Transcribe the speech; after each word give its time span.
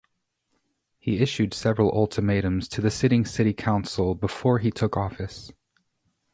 He 0.97 1.19
issued 1.19 1.53
several 1.53 1.91
ultimatums 1.95 2.67
to 2.69 2.81
the 2.81 2.89
sitting 2.89 3.23
City 3.23 3.53
Council 3.53 4.15
before 4.15 4.57
he 4.57 4.71
took 4.71 4.97
office. 4.97 5.51